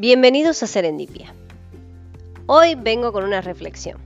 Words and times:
Bienvenidos 0.00 0.62
a 0.62 0.68
Serendipia. 0.68 1.34
Hoy 2.46 2.76
vengo 2.76 3.12
con 3.12 3.24
una 3.24 3.40
reflexión. 3.40 3.98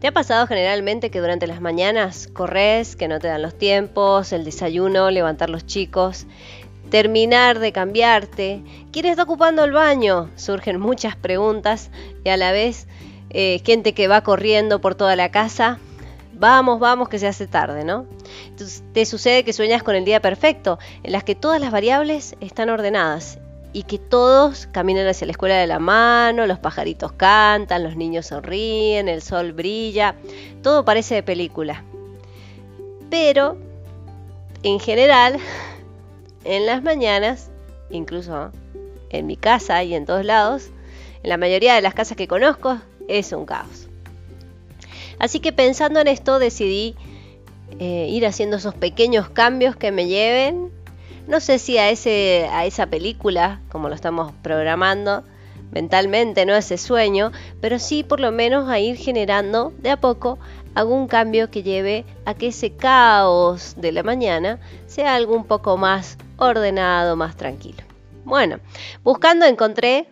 ¿Te 0.00 0.06
ha 0.06 0.12
pasado 0.12 0.46
generalmente 0.46 1.10
que 1.10 1.20
durante 1.20 1.46
las 1.46 1.60
mañanas 1.60 2.26
corres, 2.32 2.96
que 2.96 3.06
no 3.06 3.18
te 3.18 3.28
dan 3.28 3.42
los 3.42 3.52
tiempos, 3.58 4.32
el 4.32 4.46
desayuno, 4.46 5.10
levantar 5.10 5.50
los 5.50 5.66
chicos, 5.66 6.24
terminar 6.88 7.58
de 7.58 7.70
cambiarte? 7.70 8.62
¿Quién 8.90 9.04
está 9.04 9.24
ocupando 9.24 9.62
el 9.62 9.72
baño? 9.72 10.30
Surgen 10.36 10.80
muchas 10.80 11.16
preguntas 11.16 11.90
y 12.24 12.30
a 12.30 12.38
la 12.38 12.50
vez 12.52 12.86
eh, 13.28 13.60
gente 13.66 13.92
que 13.92 14.08
va 14.08 14.22
corriendo 14.22 14.80
por 14.80 14.94
toda 14.94 15.16
la 15.16 15.30
casa. 15.30 15.78
Vamos, 16.32 16.80
vamos, 16.80 17.10
que 17.10 17.18
se 17.18 17.26
hace 17.26 17.46
tarde, 17.46 17.84
¿no? 17.84 18.06
Te 18.94 19.04
sucede 19.04 19.44
que 19.44 19.52
sueñas 19.52 19.82
con 19.82 19.96
el 19.96 20.06
día 20.06 20.22
perfecto, 20.22 20.78
en 21.02 21.12
las 21.12 21.24
que 21.24 21.34
todas 21.34 21.60
las 21.60 21.72
variables 21.72 22.36
están 22.40 22.70
ordenadas 22.70 23.38
y 23.78 23.84
que 23.84 24.00
todos 24.00 24.66
caminan 24.72 25.06
hacia 25.06 25.24
la 25.24 25.30
escuela 25.30 25.54
de 25.54 25.68
la 25.68 25.78
mano, 25.78 26.48
los 26.48 26.58
pajaritos 26.58 27.12
cantan, 27.12 27.84
los 27.84 27.94
niños 27.94 28.26
sonríen, 28.26 29.08
el 29.08 29.22
sol 29.22 29.52
brilla, 29.52 30.16
todo 30.64 30.84
parece 30.84 31.14
de 31.14 31.22
película. 31.22 31.84
Pero, 33.08 33.56
en 34.64 34.80
general, 34.80 35.38
en 36.42 36.66
las 36.66 36.82
mañanas, 36.82 37.52
incluso 37.88 38.50
en 39.10 39.28
mi 39.28 39.36
casa 39.36 39.84
y 39.84 39.94
en 39.94 40.06
todos 40.06 40.24
lados, 40.24 40.70
en 41.22 41.28
la 41.28 41.36
mayoría 41.36 41.76
de 41.76 41.80
las 41.80 41.94
casas 41.94 42.16
que 42.16 42.26
conozco, 42.26 42.80
es 43.06 43.30
un 43.32 43.46
caos. 43.46 43.86
Así 45.20 45.38
que 45.38 45.52
pensando 45.52 46.00
en 46.00 46.08
esto 46.08 46.40
decidí 46.40 46.96
eh, 47.78 48.08
ir 48.10 48.26
haciendo 48.26 48.56
esos 48.56 48.74
pequeños 48.74 49.30
cambios 49.30 49.76
que 49.76 49.92
me 49.92 50.08
lleven 50.08 50.72
no 51.28 51.40
sé 51.40 51.58
si 51.58 51.76
a, 51.76 51.90
ese, 51.90 52.48
a 52.50 52.64
esa 52.64 52.86
película, 52.86 53.60
como 53.70 53.88
lo 53.90 53.94
estamos 53.94 54.32
programando 54.42 55.22
mentalmente, 55.70 56.46
no 56.46 56.56
ese 56.56 56.78
sueño, 56.78 57.30
pero 57.60 57.78
sí 57.78 58.02
por 58.02 58.18
lo 58.18 58.32
menos 58.32 58.70
a 58.70 58.80
ir 58.80 58.96
generando 58.96 59.72
de 59.78 59.90
a 59.90 60.00
poco 60.00 60.38
algún 60.74 61.06
cambio 61.06 61.50
que 61.50 61.62
lleve 61.62 62.06
a 62.24 62.32
que 62.32 62.48
ese 62.48 62.72
caos 62.72 63.74
de 63.76 63.92
la 63.92 64.02
mañana 64.02 64.58
sea 64.86 65.14
algo 65.14 65.36
un 65.36 65.44
poco 65.44 65.76
más 65.76 66.16
ordenado, 66.38 67.14
más 67.16 67.36
tranquilo. 67.36 67.82
Bueno, 68.24 68.60
buscando 69.04 69.44
encontré 69.44 70.06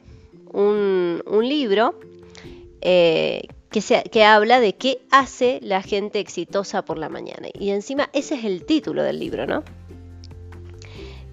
un, 0.53 1.23
libro 1.43 1.99
eh, 2.83 3.49
que, 3.71 3.81
que, 4.11 4.25
habla 4.25 4.61
de 4.61 4.75
qué 4.75 4.99
hace 5.11 5.61
la 5.63 5.81
gente 5.81 6.21
exitosa 6.21 6.85
por 6.85 6.99
la 6.99 7.09
mañana. 7.09 7.49
Y 7.55 7.71
encima 7.71 8.11
ese 8.13 8.35
es 8.35 8.45
el 8.45 8.67
título 8.67 9.03
del 9.03 9.19
libro, 9.19 9.47
¿no? 9.47 9.65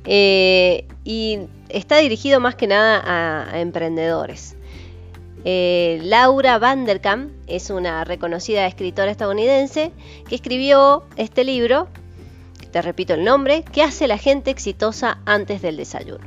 Eh, 0.06 0.86
y 1.04 1.40
está 1.70 1.98
dirigido 1.98 2.40
más 2.40 2.56
que 2.56 2.68
nada 2.68 3.02
a, 3.52 3.60
emprendedores. 3.60 4.56
Eh, 5.46 6.00
Laura 6.04 6.58
Vanderkam 6.58 7.32
es 7.48 7.70
una 7.70 8.04
reconocida 8.04 8.66
escritora 8.66 9.12
estadounidense 9.12 9.92
que 10.28 10.36
escribió 10.36 11.04
este 11.18 11.44
libro, 11.44 11.90
te 12.72 12.82
repito 12.82 13.14
el 13.14 13.24
nombre, 13.24 13.64
¿Qué 13.72 13.84
hace 13.84 14.08
la 14.08 14.18
gente 14.18 14.52
exitosa 14.52 15.20
antes 15.26 15.62
del 15.62 15.78
desayuno? 15.78 16.26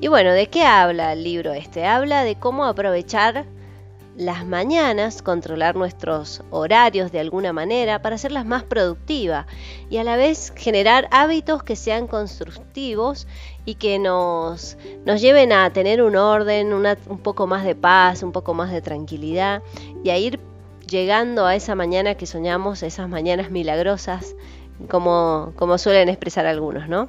Y 0.00 0.08
bueno, 0.08 0.32
¿de 0.32 0.48
qué 0.48 0.64
habla 0.64 1.12
el 1.12 1.22
libro 1.22 1.52
este? 1.52 1.86
Habla 1.86 2.24
de 2.24 2.34
cómo 2.34 2.64
aprovechar 2.64 3.44
las 4.20 4.44
mañanas, 4.44 5.22
controlar 5.22 5.76
nuestros 5.76 6.42
horarios 6.50 7.10
de 7.10 7.20
alguna 7.20 7.54
manera 7.54 8.02
para 8.02 8.16
hacerlas 8.16 8.44
más 8.44 8.62
productivas 8.62 9.46
y 9.88 9.96
a 9.96 10.04
la 10.04 10.16
vez 10.16 10.52
generar 10.54 11.08
hábitos 11.10 11.62
que 11.62 11.74
sean 11.74 12.06
constructivos 12.06 13.26
y 13.64 13.76
que 13.76 13.98
nos, 13.98 14.76
nos 15.06 15.22
lleven 15.22 15.54
a 15.54 15.72
tener 15.72 16.02
un 16.02 16.16
orden, 16.16 16.74
un 16.74 17.18
poco 17.18 17.46
más 17.46 17.64
de 17.64 17.74
paz, 17.74 18.22
un 18.22 18.32
poco 18.32 18.52
más 18.52 18.70
de 18.70 18.82
tranquilidad 18.82 19.62
y 20.04 20.10
a 20.10 20.18
ir 20.18 20.38
llegando 20.86 21.46
a 21.46 21.54
esa 21.54 21.74
mañana 21.74 22.14
que 22.14 22.26
soñamos, 22.26 22.82
esas 22.82 23.08
mañanas 23.08 23.50
milagrosas, 23.50 24.36
como, 24.90 25.54
como 25.56 25.78
suelen 25.78 26.10
expresar 26.10 26.44
algunos, 26.44 26.90
¿no? 26.90 27.08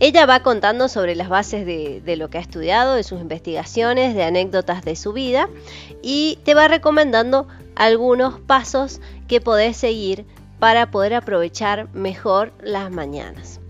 Ella 0.00 0.26
va 0.26 0.44
contando 0.44 0.88
sobre 0.88 1.16
las 1.16 1.28
bases 1.28 1.66
de, 1.66 2.16
lo 2.16 2.30
que 2.30 2.38
ha 2.38 2.40
estudiado, 2.40 2.94
de 2.94 3.02
sus 3.02 3.20
investigaciones, 3.20 4.14
de 4.14 4.22
anécdotas 4.22 4.84
de 4.84 4.94
su 4.94 5.12
vida 5.12 5.48
y 6.02 6.38
te 6.44 6.54
va 6.54 6.68
recomendando 6.68 7.48
algunos 7.74 8.38
pasos 8.38 9.00
que 9.26 9.40
podés 9.40 9.76
seguir 9.76 10.24
para 10.60 10.90
poder 10.92 11.14
aprovechar 11.14 11.92
mejor 11.94 12.52
las 12.62 12.92
mañanas. 12.92 13.60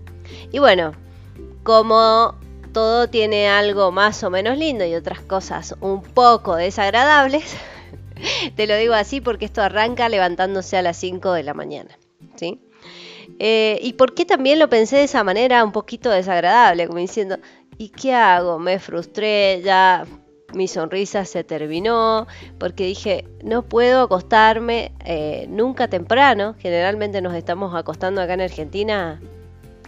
Y 0.51 0.59
bueno, 0.59 0.93
como 1.63 2.35
todo 2.73 3.09
tiene 3.09 3.49
algo 3.49 3.91
más 3.91 4.23
o 4.23 4.29
menos 4.29 4.57
lindo 4.57 4.85
y 4.85 4.93
otras 4.93 5.21
cosas 5.21 5.75
un 5.81 6.03
poco 6.03 6.55
desagradables, 6.55 7.55
te 8.55 8.67
lo 8.67 8.75
digo 8.77 8.93
así 8.93 9.19
porque 9.19 9.45
esto 9.45 9.63
arranca 9.63 10.09
levantándose 10.09 10.77
a 10.77 10.83
las 10.83 10.97
5 10.97 11.33
de 11.33 11.43
la 11.43 11.55
mañana. 11.55 11.97
¿sí? 12.35 12.59
Eh, 13.37 13.79
¿Y 13.81 13.93
por 13.93 14.13
qué 14.13 14.25
también 14.25 14.59
lo 14.59 14.69
pensé 14.69 14.97
de 14.97 15.03
esa 15.03 15.23
manera 15.23 15.63
un 15.63 15.71
poquito 15.71 16.09
desagradable? 16.09 16.87
Como 16.87 16.99
diciendo, 16.99 17.37
¿y 17.77 17.89
qué 17.89 18.13
hago? 18.13 18.59
Me 18.59 18.79
frustré, 18.79 19.61
ya 19.61 20.05
mi 20.53 20.67
sonrisa 20.67 21.25
se 21.25 21.43
terminó, 21.43 22.27
porque 22.57 22.85
dije, 22.85 23.25
no 23.43 23.63
puedo 23.63 24.01
acostarme 24.01 24.91
eh, 25.05 25.45
nunca 25.49 25.87
temprano. 25.87 26.55
Generalmente 26.59 27.21
nos 27.21 27.33
estamos 27.35 27.75
acostando 27.75 28.21
acá 28.21 28.33
en 28.33 28.41
Argentina 28.41 29.21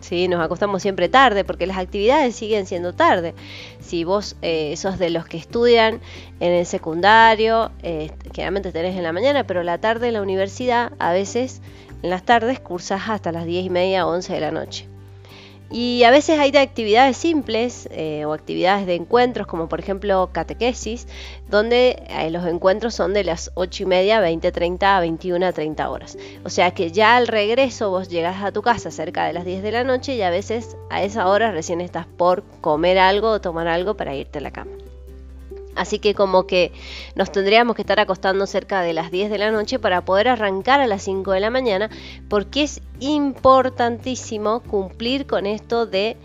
Sí, 0.02 0.28
nos 0.28 0.42
acostamos 0.42 0.82
siempre 0.82 1.10
tarde 1.10 1.44
porque 1.44 1.68
las 1.68 1.78
actividades 1.78 2.36
siguen 2.36 2.66
siendo 2.66 2.94
tarde. 2.94 3.34
Si 3.80 4.04
vos 4.04 4.36
eh, 4.42 4.76
sos 4.76 5.00
de 5.00 5.12
los 5.12 5.26
que 5.26 5.38
estudian 5.38 6.02
en 6.40 6.52
el 6.52 6.66
secundario, 6.66 7.72
eh, 7.84 8.12
generalmente 8.34 8.72
tenés 8.72 8.98
en 8.98 9.04
la 9.04 9.14
mañana, 9.14 9.46
pero 9.46 9.64
la 9.64 9.78
tarde 9.80 10.08
en 10.08 10.14
la 10.14 10.22
universidad 10.22 10.92
a 11.00 11.14
veces 11.14 11.62
en 12.02 12.10
las 12.10 12.24
tardes 12.24 12.60
cursas 12.60 13.04
hasta 13.08 13.32
las 13.32 13.46
10 13.46 13.66
y 13.66 13.70
media 13.70 14.08
o 14.08 14.12
11 14.12 14.34
de 14.34 14.40
la 14.40 14.52
noche. 14.52 14.91
Y 15.72 16.04
a 16.04 16.12
veces 16.12 16.38
hay 16.38 16.52
de 16.52 16.60
actividades 16.60 17.16
simples 17.16 17.88
eh, 17.92 18.26
o 18.26 18.34
actividades 18.34 18.86
de 18.86 18.96
encuentros, 18.96 19.48
como 19.48 19.70
por 19.70 19.80
ejemplo 19.80 20.30
catequesis, 20.34 21.08
donde 21.50 22.04
eh, 22.10 22.30
los 22.30 22.46
encuentros 22.46 22.94
son 22.94 23.14
de 23.14 23.24
las 23.24 23.52
8 23.56 23.84
y 23.84 23.86
media, 23.86 24.20
20, 24.20 24.52
30 24.52 24.98
a 24.98 25.00
21, 25.00 25.54
30 25.54 25.90
horas. 25.90 26.18
O 26.44 26.50
sea 26.50 26.72
que 26.72 26.92
ya 26.92 27.16
al 27.16 27.28
regreso 27.28 27.90
vos 27.90 28.10
llegas 28.10 28.44
a 28.44 28.52
tu 28.52 28.62
casa 28.62 28.92
cerca 28.92 29.26
de 29.26 29.34
las 29.34 29.46
10 29.46 29.64
de 29.64 29.72
la 29.72 29.84
noche 29.86 30.16
y 30.16 30.22
a 30.22 30.30
veces 30.30 30.76
a 30.90 31.04
esa 31.04 31.28
hora 31.28 31.52
recién 31.52 31.80
estás 31.80 32.06
por 32.06 32.44
comer 32.60 33.00
algo 33.00 33.30
o 33.30 33.42
tomar 33.42 33.68
algo 33.68 33.96
para 33.96 34.14
irte 34.14 34.40
a 34.40 34.42
la 34.42 34.52
cama. 34.52 34.72
Así 35.76 36.00
que 36.00 36.14
como 36.14 36.48
que 36.48 36.72
nos 37.16 37.32
tendríamos 37.32 37.76
que 37.76 37.82
estar 37.82 38.00
acostando 38.00 38.46
cerca 38.48 38.82
de 38.82 38.94
las 38.94 39.12
10 39.12 39.30
de 39.30 39.38
la 39.38 39.52
noche 39.52 39.80
para 39.80 40.04
poder 40.04 40.28
arrancar 40.28 40.82
a 40.82 40.88
las 40.88 41.04
5 41.04 41.32
de 41.32 41.40
la 41.40 41.50
mañana, 41.50 41.90
porque 42.30 42.64
es 42.64 42.82
importantísimo 43.00 44.62
cumplir 44.62 45.26
con 45.26 45.46
esto 45.46 45.86
de 45.86 46.18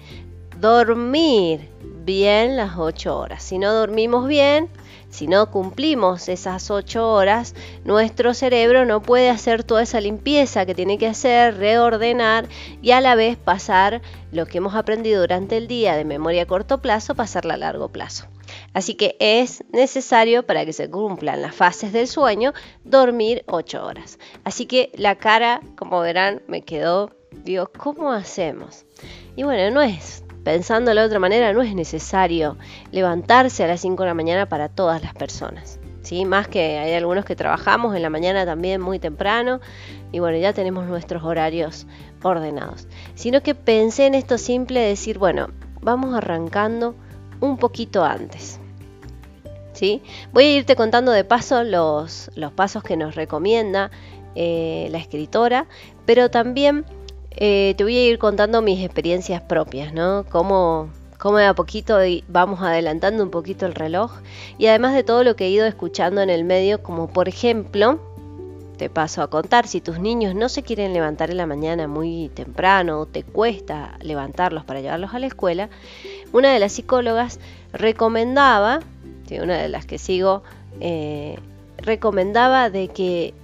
dormir 0.60 1.68
bien 2.04 2.56
las 2.56 2.76
8 2.78 3.16
horas. 3.16 3.42
Si 3.42 3.58
no 3.58 3.72
dormimos 3.72 4.26
bien, 4.26 4.68
si 5.10 5.26
no 5.26 5.50
cumplimos 5.50 6.28
esas 6.28 6.70
8 6.70 7.12
horas, 7.12 7.54
nuestro 7.84 8.34
cerebro 8.34 8.84
no 8.84 9.02
puede 9.02 9.30
hacer 9.30 9.64
toda 9.64 9.82
esa 9.82 10.00
limpieza 10.00 10.66
que 10.66 10.74
tiene 10.74 10.98
que 10.98 11.06
hacer, 11.06 11.56
reordenar 11.56 12.48
y 12.82 12.90
a 12.90 13.00
la 13.00 13.14
vez 13.14 13.36
pasar 13.36 14.02
lo 14.32 14.46
que 14.46 14.58
hemos 14.58 14.74
aprendido 14.74 15.20
durante 15.20 15.56
el 15.56 15.68
día 15.68 15.96
de 15.96 16.04
memoria 16.04 16.42
a 16.42 16.46
corto 16.46 16.82
plazo, 16.82 17.14
pasarla 17.14 17.54
a 17.54 17.58
largo 17.58 17.88
plazo. 17.88 18.26
Así 18.72 18.94
que 18.94 19.16
es 19.20 19.64
necesario 19.72 20.44
para 20.44 20.64
que 20.64 20.72
se 20.72 20.90
cumplan 20.90 21.42
las 21.42 21.54
fases 21.54 21.92
del 21.92 22.06
sueño 22.06 22.52
dormir 22.84 23.44
8 23.46 23.84
horas. 23.84 24.18
Así 24.44 24.66
que 24.66 24.90
la 24.94 25.16
cara, 25.16 25.60
como 25.76 26.00
verán, 26.00 26.42
me 26.46 26.62
quedó, 26.62 27.10
digo, 27.44 27.70
¿cómo 27.76 28.12
hacemos? 28.12 28.84
Y 29.36 29.42
bueno, 29.42 29.70
no 29.74 29.82
es, 29.82 30.24
pensando 30.44 30.94
de 30.94 31.00
otra 31.00 31.18
manera, 31.18 31.52
no 31.52 31.62
es 31.62 31.74
necesario 31.74 32.56
levantarse 32.92 33.64
a 33.64 33.66
las 33.66 33.80
5 33.80 34.02
de 34.02 34.08
la 34.08 34.14
mañana 34.14 34.48
para 34.48 34.68
todas 34.68 35.02
las 35.02 35.14
personas. 35.14 35.78
¿Sí? 36.02 36.24
Más 36.24 36.46
que 36.46 36.78
hay 36.78 36.94
algunos 36.94 37.24
que 37.24 37.34
trabajamos 37.34 37.96
en 37.96 38.02
la 38.02 38.10
mañana 38.10 38.46
también 38.46 38.80
muy 38.80 39.00
temprano 39.00 39.60
y 40.12 40.20
bueno, 40.20 40.38
ya 40.38 40.52
tenemos 40.52 40.86
nuestros 40.86 41.24
horarios 41.24 41.88
ordenados. 42.22 42.86
Sino 43.16 43.42
que 43.42 43.56
pensé 43.56 44.06
en 44.06 44.14
esto 44.14 44.38
simple 44.38 44.78
de 44.78 44.88
decir, 44.88 45.18
bueno, 45.18 45.48
vamos 45.80 46.14
arrancando 46.14 46.94
un 47.40 47.56
poquito 47.58 48.04
antes. 48.04 48.60
¿Sí? 49.72 50.02
Voy 50.32 50.44
a 50.44 50.56
irte 50.56 50.74
contando 50.74 51.12
de 51.12 51.24
paso 51.24 51.62
los, 51.62 52.30
los 52.34 52.50
pasos 52.52 52.82
que 52.82 52.96
nos 52.96 53.14
recomienda 53.14 53.90
eh, 54.34 54.88
la 54.90 54.98
escritora, 54.98 55.66
pero 56.06 56.30
también 56.30 56.86
eh, 57.30 57.74
te 57.76 57.84
voy 57.84 57.96
a 57.96 58.06
ir 58.06 58.18
contando 58.18 58.62
mis 58.62 58.82
experiencias 58.82 59.42
propias, 59.42 59.92
¿no? 59.92 60.24
Cómo, 60.30 60.88
cómo 61.18 61.36
de 61.36 61.44
a 61.44 61.54
poquito 61.54 61.98
vamos 62.28 62.62
adelantando 62.62 63.22
un 63.22 63.30
poquito 63.30 63.66
el 63.66 63.74
reloj 63.74 64.12
y 64.56 64.66
además 64.66 64.94
de 64.94 65.04
todo 65.04 65.24
lo 65.24 65.36
que 65.36 65.46
he 65.46 65.50
ido 65.50 65.66
escuchando 65.66 66.22
en 66.22 66.30
el 66.30 66.44
medio, 66.44 66.82
como 66.82 67.08
por 67.08 67.28
ejemplo, 67.28 68.00
te 68.76 68.90
paso 68.90 69.22
a 69.22 69.28
contar, 69.28 69.66
si 69.66 69.80
tus 69.80 69.98
niños 69.98 70.34
no 70.34 70.48
se 70.48 70.62
quieren 70.62 70.92
levantar 70.92 71.30
en 71.30 71.38
la 71.38 71.46
mañana 71.46 71.88
muy 71.88 72.30
temprano 72.34 73.00
o 73.00 73.06
te 73.06 73.22
cuesta 73.22 73.98
levantarlos 74.00 74.64
para 74.64 74.80
llevarlos 74.80 75.14
a 75.14 75.18
la 75.18 75.26
escuela, 75.26 75.68
una 76.32 76.52
de 76.52 76.58
las 76.58 76.72
psicólogas 76.72 77.40
recomendaba, 77.72 78.80
una 79.30 79.58
de 79.58 79.68
las 79.68 79.86
que 79.86 79.98
sigo, 79.98 80.42
eh, 80.80 81.38
recomendaba 81.78 82.70
de 82.70 82.88
que 82.88 83.34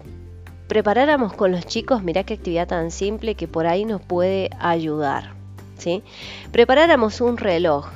preparáramos 0.69 1.35
con 1.35 1.53
los 1.53 1.67
chicos, 1.67 2.03
mirá 2.03 2.25
qué 2.25 2.35
actividad 2.35 2.69
tan 2.69 2.91
simple 2.91 3.35
que 3.35 3.49
por 3.49 3.67
ahí 3.67 3.85
nos 3.85 4.01
puede 4.01 4.51
ayudar. 4.59 5.35
¿sí? 5.79 6.03
Preparáramos 6.51 7.21
un 7.21 7.37
reloj, 7.37 7.89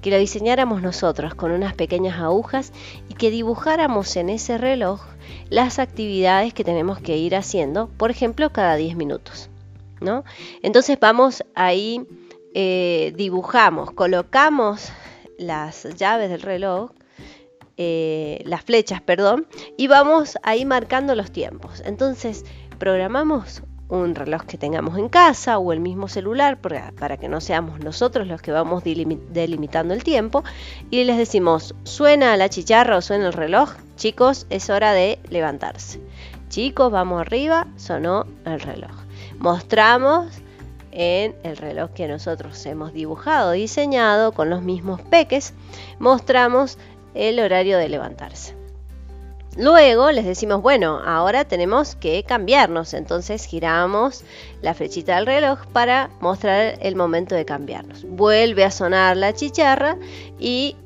que 0.00 0.10
lo 0.10 0.18
diseñáramos 0.18 0.82
nosotros 0.82 1.34
con 1.34 1.50
unas 1.50 1.74
pequeñas 1.74 2.18
agujas 2.18 2.72
y 3.08 3.14
que 3.14 3.30
dibujáramos 3.30 4.16
en 4.16 4.28
ese 4.28 4.58
reloj 4.58 5.00
las 5.48 5.78
actividades 5.78 6.52
que 6.52 6.64
tenemos 6.64 6.98
que 6.98 7.16
ir 7.16 7.36
haciendo, 7.36 7.88
por 7.96 8.10
ejemplo, 8.10 8.50
cada 8.50 8.76
10 8.76 8.96
minutos. 8.96 9.48
¿no? 10.00 10.24
Entonces 10.62 10.98
vamos 11.00 11.44
ahí, 11.54 12.06
eh, 12.54 13.12
dibujamos, 13.16 13.90
colocamos 13.90 14.92
las 15.38 15.84
llaves 15.96 16.30
del 16.30 16.42
reloj 16.42 16.90
eh, 17.76 18.40
las 18.46 18.62
flechas, 18.62 19.00
perdón, 19.00 19.48
y 19.76 19.88
vamos 19.88 20.38
ahí 20.44 20.64
marcando 20.64 21.16
los 21.16 21.32
tiempos. 21.32 21.82
Entonces, 21.84 22.44
programamos 22.78 23.64
un 23.88 24.14
reloj 24.14 24.42
que 24.42 24.56
tengamos 24.56 24.96
en 24.96 25.08
casa 25.08 25.58
o 25.58 25.72
el 25.72 25.80
mismo 25.80 26.06
celular 26.06 26.60
para, 26.60 27.16
que 27.16 27.28
no 27.28 27.40
seamos 27.40 27.80
nosotros 27.80 28.28
los 28.28 28.40
que 28.40 28.52
vamos 28.52 28.84
delimitando 28.84 29.92
el 29.92 30.04
tiempo 30.04 30.44
y 30.90 31.02
les 31.04 31.18
decimos, 31.18 31.74
suena 31.82 32.36
la 32.36 32.48
chicharra 32.48 32.96
o 32.96 33.02
suena 33.02 33.26
el 33.26 33.32
reloj, 33.32 33.70
chicos, 33.96 34.46
es 34.50 34.70
hora 34.70 34.92
de 34.92 35.18
levantarse. 35.28 36.00
Chicos, 36.48 36.92
vamos 36.92 37.20
arriba, 37.20 37.66
sonó 37.76 38.24
el 38.44 38.60
reloj. 38.60 38.92
Mostramos 39.38 40.26
en 40.94 41.34
el 41.42 41.56
reloj 41.56 41.90
que 41.90 42.08
nosotros 42.08 42.64
hemos 42.66 42.92
dibujado, 42.92 43.52
diseñado 43.52 44.32
con 44.32 44.48
los 44.48 44.62
mismos 44.62 45.02
peques, 45.02 45.52
mostramos 45.98 46.78
el 47.14 47.40
horario 47.40 47.76
de 47.78 47.88
levantarse. 47.88 48.54
Luego 49.56 50.10
les 50.10 50.24
decimos, 50.24 50.62
bueno, 50.62 51.00
ahora 51.04 51.44
tenemos 51.44 51.94
que 51.94 52.24
cambiarnos, 52.24 52.92
entonces 52.92 53.44
giramos 53.44 54.24
la 54.62 54.74
flechita 54.74 55.14
del 55.14 55.26
reloj 55.26 55.66
para 55.72 56.10
mostrar 56.20 56.76
el 56.80 56.96
momento 56.96 57.36
de 57.36 57.44
cambiarnos. 57.44 58.04
Vuelve 58.04 58.64
a 58.64 58.72
sonar 58.72 59.16
la 59.16 59.32
chicharra 59.32 59.96
y 60.40 60.76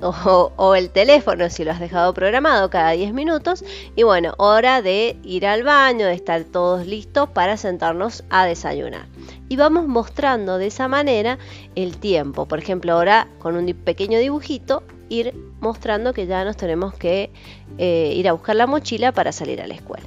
o, 0.56 0.74
el 0.74 0.90
teléfono 0.90 1.50
si 1.50 1.64
lo 1.64 1.72
has 1.72 1.80
dejado 1.80 2.14
programado 2.14 2.70
cada 2.70 2.92
10 2.92 3.12
minutos 3.12 3.64
y 3.96 4.02
bueno, 4.02 4.34
hora 4.38 4.82
de 4.82 5.18
ir 5.22 5.46
al 5.46 5.62
baño, 5.62 6.06
de 6.06 6.14
estar 6.14 6.44
todos 6.44 6.86
listos 6.86 7.28
para 7.28 7.56
sentarnos 7.56 8.24
a 8.30 8.46
desayunar. 8.46 9.06
Y 9.48 9.56
vamos 9.56 9.86
mostrando 9.86 10.58
de 10.58 10.68
esa 10.68 10.88
manera 10.88 11.38
el 11.74 11.98
tiempo. 11.98 12.46
Por 12.46 12.60
ejemplo, 12.60 12.92
ahora 12.92 13.28
con 13.40 13.56
un 13.56 13.66
pequeño 13.74 14.18
dibujito 14.18 14.82
ir 15.08 15.34
mostrando 15.60 16.12
que 16.14 16.26
ya 16.26 16.44
nos 16.44 16.56
tenemos 16.56 16.94
que 16.94 17.30
eh, 17.78 18.12
ir 18.16 18.28
a 18.28 18.32
buscar 18.32 18.56
la 18.56 18.66
mochila 18.66 19.12
para 19.12 19.32
salir 19.32 19.60
a 19.60 19.66
la 19.66 19.74
escuela. 19.74 20.06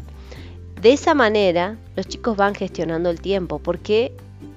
De 0.82 0.94
esa 0.94 1.14
manera, 1.14 1.78
los 1.96 2.08
chicos 2.08 2.36
van 2.36 2.56
gestionando 2.56 3.10
el 3.10 3.22
tiempo, 3.22 3.60
porque 3.60 4.14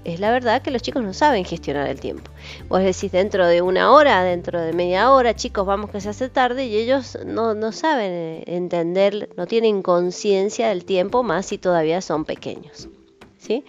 es 0.07 0.21
la 0.21 0.31
verdad 0.31 0.63
que 0.63 0.71
los 0.71 0.83
chicos 0.83 1.03
no 1.03 1.13
saben 1.13 1.45
gestionar 1.45 1.89
el 1.89 1.99
tiempo. 1.99 2.31
Vos 2.69 2.81
decís 2.81 3.11
dentro 3.11 3.45
de 3.49 3.61
una 3.61 3.91
hora, 3.91 4.23
dentro 4.23 4.61
de 4.61 4.73
media 4.73 5.11
hora, 5.11 5.35
chicos, 5.35 5.67
vamos 5.67 5.91
que 5.91 6.01
se 6.01 6.09
hace 6.09 6.29
tarde 6.29 6.67
y 6.67 6.77
ellos 6.77 7.19
no, 7.27 7.55
no 7.55 7.73
saben 7.73 8.13
eh, 8.13 8.45
entender, 8.47 9.31
no 9.37 9.47
tienen 9.49 9.83
conciencia 9.83 10.69
del 10.69 10.85
tiempo, 10.85 11.25
más 11.25 11.47
si 11.47 11.59
todavía 11.59 12.01
son 12.01 12.25
pequeños. 12.25 12.89
¿Sí? 13.37 13.65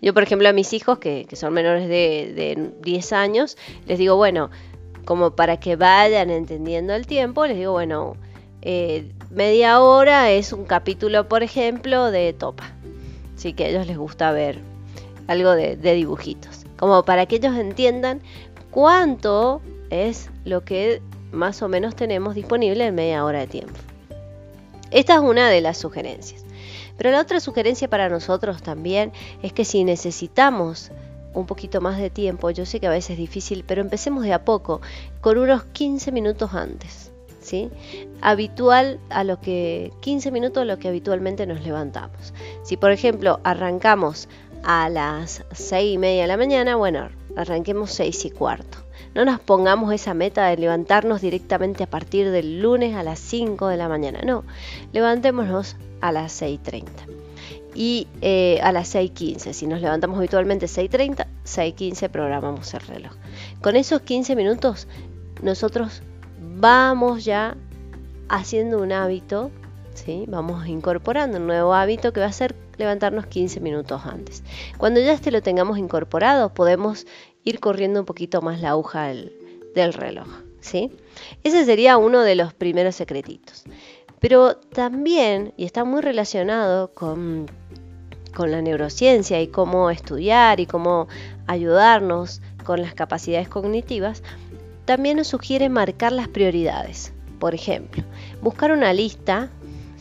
Yo, 0.00 0.14
por 0.14 0.22
ejemplo, 0.22 0.48
a 0.48 0.52
mis 0.54 0.72
hijos, 0.72 0.98
que, 0.98 1.26
son 1.34 1.52
menores 1.52 1.86
de, 1.86 2.32
de 2.34 2.72
10 2.82 3.12
años, 3.12 3.58
les 3.86 3.98
digo, 3.98 4.16
bueno, 4.16 4.50
como 5.04 5.36
para 5.36 5.58
que 5.58 5.76
vayan 5.76 6.30
entendiendo 6.30 6.94
el 6.94 7.06
tiempo, 7.06 7.46
les 7.46 7.58
digo, 7.58 7.72
bueno, 7.72 8.16
eh, 8.62 9.12
media 9.30 9.80
hora 9.82 10.30
es 10.30 10.54
un 10.54 10.64
capítulo, 10.64 11.28
por 11.28 11.42
ejemplo, 11.42 12.10
de 12.10 12.32
Topa. 12.32 12.72
Así 13.36 13.52
que 13.52 13.64
a 13.64 13.68
ellos 13.68 13.86
les 13.86 13.98
gusta 13.98 14.32
ver 14.32 14.73
algo 15.26 15.52
de, 15.52 15.76
dibujitos. 15.76 16.64
Como 16.76 17.04
para 17.04 17.26
que 17.26 17.36
ellos 17.36 17.56
entiendan 17.56 18.20
cuánto 18.70 19.60
es 19.90 20.30
lo 20.44 20.64
que 20.64 21.00
más 21.32 21.62
o 21.62 21.68
menos 21.68 21.96
tenemos 21.96 22.34
disponible 22.34 22.86
en 22.86 22.94
media 22.94 23.24
hora 23.24 23.40
de 23.40 23.46
tiempo. 23.46 23.74
Esta 24.90 25.14
es 25.14 25.20
una 25.20 25.48
de 25.48 25.60
las 25.60 25.78
sugerencias. 25.78 26.44
Pero 26.96 27.10
la 27.10 27.20
otra 27.20 27.40
sugerencia 27.40 27.88
para 27.88 28.08
nosotros 28.08 28.62
también 28.62 29.12
es 29.42 29.52
que 29.52 29.64
si 29.64 29.82
necesitamos 29.84 30.92
un 31.34 31.46
poquito 31.46 31.80
más 31.80 31.98
de 31.98 32.10
tiempo, 32.10 32.50
yo 32.50 32.64
sé 32.64 32.78
que 32.78 32.86
a 32.86 32.90
veces 32.90 33.10
es 33.10 33.18
difícil, 33.18 33.64
pero 33.66 33.80
empecemos 33.80 34.22
de 34.22 34.32
a 34.32 34.44
poco, 34.44 34.80
con 35.20 35.38
unos 35.38 35.64
15 35.64 36.12
minutos 36.12 36.54
antes. 36.54 37.10
¿Sí? 37.40 37.68
Habitual 38.22 38.98
a 39.10 39.22
lo 39.22 39.38
que 39.38 39.92
15 40.00 40.30
minutos 40.30 40.62
a 40.62 40.64
lo 40.64 40.78
que 40.78 40.88
habitualmente 40.88 41.46
nos 41.46 41.62
levantamos. 41.62 42.32
Si 42.62 42.78
por 42.78 42.90
ejemplo 42.90 43.38
arrancamos 43.44 44.28
a 44.64 44.88
las 44.88 45.44
6 45.52 45.94
y 45.94 45.98
media 45.98 46.22
de 46.22 46.28
la 46.28 46.36
mañana, 46.36 46.76
bueno, 46.76 47.08
arranquemos 47.36 47.92
6 47.92 48.24
y 48.24 48.30
cuarto. 48.30 48.78
No 49.14 49.24
nos 49.24 49.38
pongamos 49.38 49.92
esa 49.92 50.14
meta 50.14 50.46
de 50.46 50.56
levantarnos 50.56 51.20
directamente 51.20 51.84
a 51.84 51.90
partir 51.90 52.30
del 52.30 52.60
lunes 52.60 52.96
a 52.96 53.02
las 53.02 53.18
5 53.20 53.68
de 53.68 53.76
la 53.76 53.88
mañana, 53.88 54.20
no, 54.24 54.44
levantémonos 54.92 55.76
a 56.00 56.12
las 56.12 56.40
6.30 56.42 56.84
y 57.74 58.08
eh, 58.22 58.60
a 58.62 58.72
las 58.72 58.94
6.15. 58.94 59.52
Si 59.52 59.66
nos 59.66 59.80
levantamos 59.80 60.18
habitualmente 60.18 60.66
6.30, 60.66 61.26
6.15 61.44 62.08
programamos 62.08 62.72
el 62.74 62.80
reloj. 62.80 63.12
Con 63.60 63.76
esos 63.76 64.00
15 64.00 64.34
minutos 64.36 64.88
nosotros 65.42 66.02
vamos 66.40 67.24
ya 67.24 67.56
haciendo 68.28 68.80
un 68.80 68.92
hábito, 68.92 69.50
¿sí? 69.94 70.24
vamos 70.28 70.66
incorporando 70.66 71.38
un 71.38 71.46
nuevo 71.46 71.74
hábito 71.74 72.12
que 72.12 72.20
va 72.20 72.26
a 72.26 72.32
ser 72.32 72.63
levantarnos 72.78 73.26
15 73.26 73.60
minutos 73.60 74.02
antes. 74.04 74.42
Cuando 74.78 75.00
ya 75.00 75.12
este 75.12 75.30
lo 75.30 75.42
tengamos 75.42 75.78
incorporado, 75.78 76.52
podemos 76.52 77.06
ir 77.44 77.60
corriendo 77.60 78.00
un 78.00 78.06
poquito 78.06 78.42
más 78.42 78.60
la 78.60 78.70
aguja 78.70 79.06
del, 79.06 79.92
reloj. 79.92 80.28
¿sí? 80.60 80.90
Ese 81.42 81.64
sería 81.64 81.96
uno 81.96 82.22
de 82.22 82.34
los 82.34 82.54
primeros 82.54 82.94
secretitos. 82.94 83.64
Pero 84.20 84.56
también, 84.56 85.52
y 85.56 85.64
está 85.64 85.84
muy 85.84 86.00
relacionado 86.00 86.92
con 86.94 87.46
la 88.38 88.62
neurociencia 88.62 89.40
y 89.42 89.48
cómo 89.48 89.90
estudiar 89.90 90.60
y 90.60 90.66
cómo 90.66 91.08
ayudarnos 91.46 92.40
con 92.64 92.80
las 92.80 92.94
capacidades 92.94 93.48
cognitivas, 93.48 94.22
también 94.84 95.18
nos 95.18 95.28
sugiere 95.28 95.68
marcar 95.68 96.12
las 96.12 96.28
prioridades. 96.28 97.12
Por 97.38 97.54
ejemplo, 97.54 98.02
buscar 98.42 98.72
una 98.72 98.92
lista, 98.92 99.50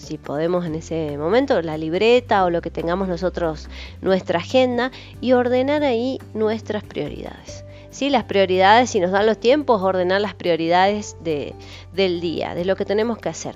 si 0.04 0.18
podemos 0.18 0.66
en 0.66 0.76
ese 0.76 1.18
momento, 1.18 1.62
la 1.62 1.78
libreta 1.78 2.44
o 2.46 2.50
lo 2.50 2.62
que 2.62 2.70
tengamos 2.70 3.08
nosotros, 3.08 3.70
nuestra 4.02 4.40
agenda, 4.40 4.92
y 5.22 5.34
ordenar 5.34 5.84
ahí 5.84 6.20
nuestras 6.34 6.84
prioridades. 6.84 7.66
¿Sí? 7.90 8.10
Las 8.10 8.24
prioridades, 8.24 8.90
si 8.90 9.00
nos 9.00 9.12
dan 9.12 9.26
los 9.26 9.40
tiempos, 9.40 9.82
ordenar 9.82 10.20
las 10.20 10.34
prioridades 10.34 11.16
de, 11.24 11.54
del 11.94 12.22
día, 12.22 12.56
de 12.56 12.66
lo 12.66 12.76
que 12.76 12.86
tenemos 12.86 13.18
que 13.18 13.30
hacer. 13.30 13.56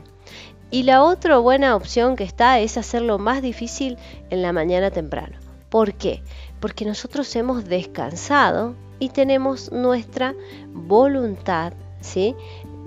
Y 0.70 0.84
la 0.84 1.04
otra 1.04 1.38
buena 1.38 1.76
opción 1.76 2.16
que 2.16 2.24
está 2.24 2.60
es 2.60 2.78
hacerlo 2.78 3.18
más 3.18 3.42
difícil 3.42 3.98
en 4.30 4.42
la 4.42 4.54
mañana 4.54 4.92
temprano. 4.92 5.38
¿Por 5.70 5.94
qué? 5.94 6.22
Porque 6.60 6.86
nosotros 6.86 7.36
hemos 7.36 7.66
descansado 7.66 8.76
y 9.00 9.10
tenemos 9.10 9.72
nuestra 9.72 10.36
voluntad 10.74 11.74
¿sí? 12.02 12.36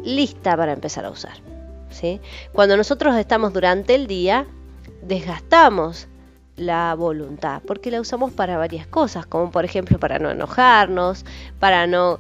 lista 0.04 0.56
para 0.56 0.72
empezar 0.72 1.04
a 1.04 1.10
usar. 1.10 1.49
Cuando 2.52 2.76
nosotros 2.76 3.16
estamos 3.16 3.52
durante 3.52 3.94
el 3.94 4.06
día, 4.06 4.46
desgastamos 5.02 6.08
la 6.56 6.94
voluntad, 6.94 7.62
porque 7.66 7.90
la 7.90 8.00
usamos 8.00 8.32
para 8.32 8.58
varias 8.58 8.86
cosas, 8.86 9.24
como 9.26 9.50
por 9.50 9.64
ejemplo 9.64 9.98
para 9.98 10.18
no 10.18 10.30
enojarnos, 10.30 11.24
para 11.58 11.86
no, 11.86 12.18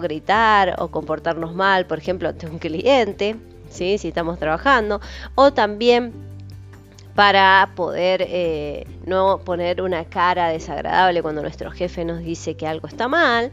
gritar 0.00 0.76
o 0.78 0.88
comportarnos 0.88 1.54
mal, 1.54 1.86
por 1.86 1.98
ejemplo, 1.98 2.28
ante 2.28 2.46
un 2.46 2.58
cliente, 2.58 3.36
si 3.70 3.94
estamos 3.94 4.38
trabajando, 4.38 5.00
o 5.34 5.52
también 5.52 6.12
para 7.14 7.70
poder 7.74 8.26
eh, 8.28 8.86
no 9.06 9.38
poner 9.38 9.80
una 9.80 10.04
cara 10.04 10.48
desagradable 10.48 11.22
cuando 11.22 11.40
nuestro 11.40 11.70
jefe 11.70 12.04
nos 12.04 12.18
dice 12.18 12.58
que 12.58 12.66
algo 12.66 12.88
está 12.88 13.08
mal, 13.08 13.50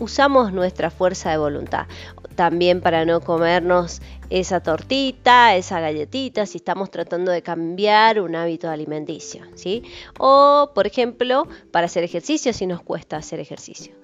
usamos 0.00 0.52
nuestra 0.52 0.90
fuerza 0.90 1.30
de 1.30 1.36
voluntad. 1.36 1.86
También 2.34 2.80
para 2.80 3.04
no 3.04 3.20
comernos 3.20 4.00
esa 4.30 4.60
tortita, 4.60 5.54
esa 5.54 5.80
galletita, 5.80 6.46
si 6.46 6.58
estamos 6.58 6.90
tratando 6.90 7.30
de 7.30 7.42
cambiar 7.42 8.20
un 8.20 8.34
hábito 8.34 8.68
alimenticio. 8.68 9.42
¿sí? 9.54 9.84
O, 10.18 10.70
por 10.74 10.86
ejemplo, 10.86 11.46
para 11.70 11.86
hacer 11.86 12.04
ejercicio 12.04 12.52
si 12.52 12.66
nos 12.66 12.82
cuesta 12.82 13.16
hacer 13.16 13.40
ejercicio. 13.40 13.94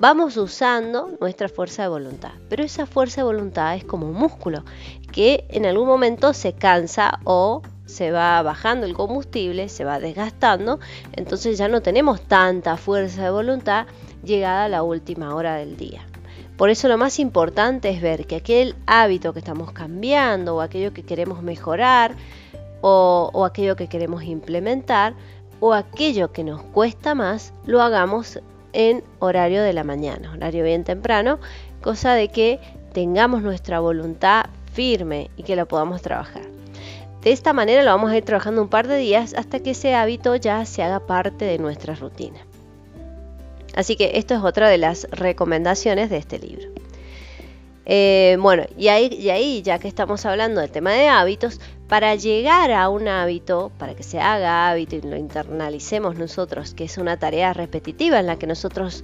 Vamos 0.00 0.36
usando 0.36 1.16
nuestra 1.20 1.48
fuerza 1.48 1.82
de 1.82 1.88
voluntad, 1.88 2.32
pero 2.48 2.64
esa 2.64 2.86
fuerza 2.86 3.20
de 3.20 3.26
voluntad 3.26 3.76
es 3.76 3.84
como 3.84 4.06
un 4.08 4.14
músculo 4.14 4.64
que 5.12 5.44
en 5.48 5.66
algún 5.66 5.86
momento 5.86 6.32
se 6.32 6.52
cansa 6.52 7.20
o 7.24 7.62
se 7.86 8.10
va 8.10 8.40
bajando 8.42 8.86
el 8.86 8.94
combustible, 8.94 9.68
se 9.68 9.84
va 9.84 9.98
desgastando, 9.98 10.78
entonces 11.12 11.58
ya 11.58 11.68
no 11.68 11.82
tenemos 11.82 12.20
tanta 12.22 12.76
fuerza 12.76 13.24
de 13.24 13.30
voluntad 13.30 13.86
llegada 14.24 14.68
la 14.68 14.82
última 14.82 15.34
hora 15.34 15.56
del 15.56 15.76
día. 15.76 16.09
Por 16.60 16.68
eso 16.68 16.88
lo 16.88 16.98
más 16.98 17.18
importante 17.18 17.88
es 17.88 18.02
ver 18.02 18.26
que 18.26 18.36
aquel 18.36 18.76
hábito 18.84 19.32
que 19.32 19.38
estamos 19.38 19.72
cambiando 19.72 20.56
o 20.56 20.60
aquello 20.60 20.92
que 20.92 21.04
queremos 21.04 21.42
mejorar 21.42 22.16
o, 22.82 23.46
aquello 23.46 23.76
que 23.76 23.88
queremos 23.88 24.24
implementar 24.24 25.14
o 25.58 25.72
aquello 25.72 26.32
que 26.32 26.44
nos 26.44 26.62
cuesta 26.62 27.14
más, 27.14 27.54
lo 27.64 27.80
hagamos 27.80 28.40
en 28.74 29.02
horario 29.20 29.62
de 29.62 29.72
la 29.72 29.84
mañana, 29.84 30.34
horario 30.34 30.62
bien 30.62 30.84
temprano, 30.84 31.38
cosa 31.80 32.12
de 32.12 32.28
que 32.28 32.60
tengamos 32.92 33.40
nuestra 33.40 33.80
voluntad 33.80 34.44
firme 34.74 35.30
y 35.38 35.44
que 35.44 35.56
la 35.56 35.64
podamos 35.64 36.02
trabajar. 36.02 36.42
De 37.22 37.32
esta 37.32 37.54
manera 37.54 37.82
lo 37.82 37.90
vamos 37.90 38.10
a 38.10 38.18
ir 38.18 38.24
trabajando 38.26 38.60
un 38.60 38.68
par 38.68 38.86
de 38.86 38.98
días 38.98 39.32
hasta 39.32 39.60
que 39.60 39.70
ese 39.70 39.94
hábito 39.94 40.36
ya 40.36 40.66
se 40.66 40.82
haga 40.82 41.00
parte 41.06 41.46
de 41.46 41.56
nuestra 41.56 41.94
rutina. 41.94 42.49
Así 43.80 43.96
que 43.96 44.12
esto 44.14 44.34
es 44.34 44.42
otra 44.42 44.68
de 44.68 44.76
las 44.76 45.08
recomendaciones 45.10 46.10
de 46.10 46.18
este 46.18 46.38
libro. 46.38 46.68
Eh, 47.86 48.36
bueno, 48.38 48.64
y 48.76 48.88
ahí, 48.88 49.62
ya 49.62 49.78
que 49.78 49.88
estamos 49.88 50.24
hablando 50.26 50.60
del 50.60 50.70
tema 50.70 50.92
de 50.92 51.08
hábitos, 51.08 51.60
para 51.88 52.14
llegar 52.14 52.70
a 52.70 52.88
un 52.90 53.08
hábito, 53.08 53.72
para 53.78 53.94
que 53.94 54.02
se 54.02 54.20
haga 54.20 54.68
hábito 54.68 54.96
y 54.96 55.00
lo 55.00 55.16
internalicemos 55.16 56.16
nosotros, 56.16 56.74
que 56.74 56.84
es 56.84 56.98
una 56.98 57.18
tarea 57.18 57.54
repetitiva 57.54 58.20
en 58.20 58.26
la 58.26 58.38
que 58.38 58.46
nosotros 58.46 59.02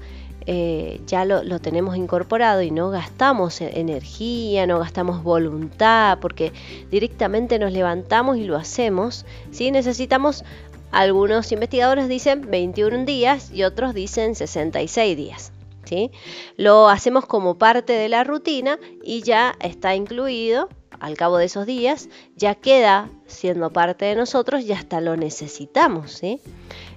eh, 0.48 1.00
ya 1.06 1.24
lo, 1.24 1.58
tenemos 1.58 1.96
incorporado 1.96 2.62
y 2.62 2.70
no 2.70 2.90
gastamos 2.90 3.60
e-, 3.60 3.80
energía, 3.80 4.64
no 4.68 4.78
gastamos 4.78 5.24
voluntad, 5.24 6.18
porque 6.20 6.52
directamente 6.88 7.58
nos 7.58 7.72
levantamos 7.72 8.36
y 8.36 8.44
lo 8.44 8.56
hacemos, 8.56 9.26
¿sí? 9.50 9.72
necesitamos, 9.72 10.44
algunos 10.90 11.52
investigadores 11.52 12.08
dicen 12.08 12.50
21 12.50 13.04
días 13.04 13.50
y 13.52 13.64
otros 13.64 13.94
dicen 13.94 14.34
66 14.34 15.16
días. 15.16 15.52
¿sí? 15.84 16.10
Lo 16.56 16.88
hacemos 16.88 17.26
como 17.26 17.56
parte 17.58 17.92
de 17.92 18.08
la 18.08 18.24
rutina 18.24 18.78
y 19.02 19.22
ya 19.22 19.54
está 19.60 19.94
incluido 19.94 20.68
al 21.00 21.16
cabo 21.16 21.36
de 21.36 21.46
esos 21.46 21.66
días, 21.66 22.08
ya 22.36 22.54
queda 22.54 23.10
siendo 23.26 23.70
parte 23.70 24.06
de 24.06 24.16
nosotros 24.16 24.62
y 24.64 24.72
hasta 24.72 25.00
lo 25.00 25.16
necesitamos. 25.16 26.12
¿sí? 26.12 26.40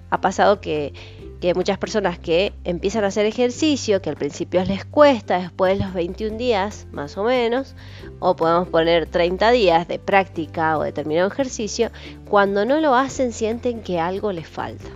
Ha 0.10 0.22
pasado 0.22 0.62
que 0.62 0.93
que 1.39 1.53
muchas 1.53 1.77
personas 1.77 2.19
que 2.19 2.53
empiezan 2.63 3.03
a 3.03 3.08
hacer 3.08 3.25
ejercicio, 3.25 4.01
que 4.01 4.10
al 4.10 4.17
principio 4.17 4.63
les 4.65 4.84
cuesta, 4.84 5.39
después 5.39 5.77
de 5.77 5.86
los 5.86 5.93
21 5.93 6.38
días 6.38 6.88
más 6.91 7.17
o 7.17 7.24
menos, 7.24 7.75
o 8.19 8.36
podemos 8.36 8.67
poner 8.67 9.05
30 9.05 9.51
días 9.51 9.88
de 9.88 10.00
práctica 10.00 10.77
o 10.77 10.84
determinado 10.84 11.29
ejercicio, 11.29 11.91
cuando 12.27 12.65
no 12.65 12.81
lo 12.81 12.93
hacen 12.96 13.31
sienten 13.31 13.81
que 13.81 14.00
algo 14.00 14.31
les 14.34 14.48
falta. 14.48 14.89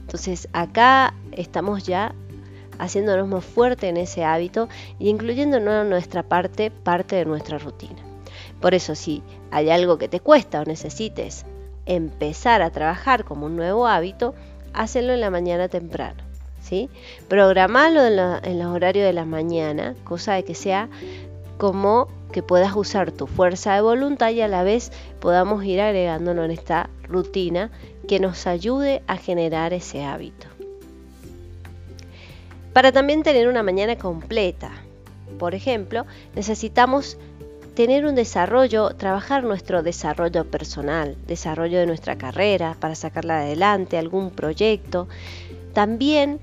Entonces 0.00 0.48
acá 0.52 1.14
estamos 1.32 1.84
ya 1.84 2.14
haciéndonos 2.78 3.26
más 3.28 3.44
fuerte 3.44 3.88
en 3.88 3.96
ese 3.96 4.24
hábito 4.24 4.68
y 4.98 5.08
incluyéndonos 5.08 5.82
en 5.82 5.90
nuestra 5.90 6.22
parte, 6.22 6.70
parte 6.70 7.16
de 7.16 7.24
nuestra 7.24 7.58
rutina. 7.58 7.96
Por 8.60 8.74
eso 8.74 8.94
si 8.94 9.22
hay 9.50 9.70
algo 9.70 9.98
que 9.98 10.08
te 10.08 10.20
cuesta 10.20 10.60
o 10.60 10.64
necesites 10.64 11.44
empezar 11.86 12.60
a 12.62 12.70
trabajar 12.70 13.24
como 13.24 13.46
un 13.46 13.56
nuevo 13.56 13.86
hábito, 13.86 14.34
hacerlo 14.78 15.12
en 15.12 15.20
la 15.20 15.30
mañana 15.30 15.68
temprano. 15.68 16.22
¿sí? 16.62 16.88
Programarlo 17.28 18.04
en, 18.06 18.58
los 18.58 18.74
horarios 18.74 19.06
de 19.06 19.12
la 19.12 19.24
mañana, 19.24 19.94
cosa 20.04 20.34
de 20.34 20.44
que 20.44 20.54
sea 20.54 20.88
como 21.56 22.08
que 22.32 22.42
puedas 22.42 22.76
usar 22.76 23.10
tu 23.10 23.26
fuerza 23.26 23.74
de 23.74 23.80
voluntad 23.80 24.30
y 24.30 24.42
a 24.42 24.48
la 24.48 24.62
vez 24.62 24.92
podamos 25.20 25.64
ir 25.64 25.80
agregándonos 25.80 26.44
en 26.44 26.50
esta 26.52 26.90
rutina 27.04 27.70
que 28.06 28.20
nos 28.20 28.46
ayude 28.46 29.02
a 29.06 29.16
generar 29.16 29.72
ese 29.72 30.04
hábito. 30.04 30.46
Para 32.72 32.92
también 32.92 33.22
tener 33.22 33.48
una 33.48 33.62
mañana 33.62 33.96
completa, 33.96 34.70
por 35.38 35.54
ejemplo, 35.54 36.06
necesitamos 36.34 37.18
tener 37.78 38.06
un 38.06 38.16
desarrollo, 38.16 38.90
trabajar 38.96 39.44
nuestro 39.44 39.84
desarrollo 39.84 40.44
personal, 40.50 41.16
desarrollo 41.28 41.78
de 41.78 41.86
nuestra 41.86 42.18
carrera 42.18 42.76
para 42.80 42.96
sacarla 42.96 43.38
adelante, 43.38 43.96
algún 43.96 44.32
proyecto. 44.32 45.06
También, 45.74 46.40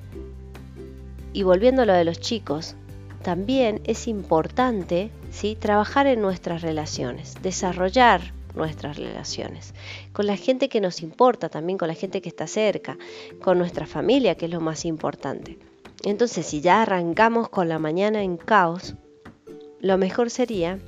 y 1.34 1.44
volviendo 1.44 1.82
a 1.82 1.86
lo 1.86 1.92
de 1.92 2.06
los 2.06 2.22
chicos, 2.22 2.77
también 3.22 3.82
es 3.84 4.08
importante 4.08 5.12
¿sí? 5.30 5.58
trabajar 5.60 6.08
en 6.08 6.22
nuestras 6.22 6.62
relaciones, 6.62 7.34
desarrollar 7.42 8.22
nuestras 8.56 8.96
relaciones, 8.96 9.74
con 10.13 10.27
la 10.27 10.38
gente 10.38 10.70
que 10.70 10.80
nos 10.80 11.01
importa, 11.01 11.50
también 11.50 11.77
con 11.77 11.89
la 11.89 11.96
gente 11.96 12.22
que 12.22 12.30
está 12.30 12.48
cerca, 12.48 12.98
con 13.42 13.58
nuestra 13.58 13.86
familia, 13.86 14.36
que 14.36 14.46
es 14.46 14.51
lo 14.51 14.62
más 14.62 14.86
importante. 14.86 15.58
Entonces, 16.06 16.46
si 16.46 16.62
ya 16.62 16.84
arrancamos 16.84 17.50
con 17.50 17.68
la 17.68 17.77
mañana 17.77 18.24
en 18.24 18.38
caos, 18.38 18.96
lo 19.82 19.98
mejor 19.98 20.30
sería 20.30 20.80